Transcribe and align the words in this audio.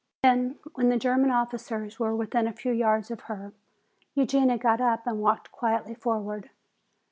Then 0.23 0.57
when 0.73 0.89
the 0.89 0.97
German 0.97 1.29
officers 1.29 1.99
were 1.99 2.15
within 2.15 2.47
a 2.47 2.53
few 2.53 2.71
yards 2.71 3.11
of 3.11 3.19
her, 3.29 3.53
Eugenia 4.15 4.57
got 4.57 4.81
up 4.81 5.05
and 5.05 5.21
walked 5.21 5.51
quietly 5.51 5.93
forward. 5.93 6.49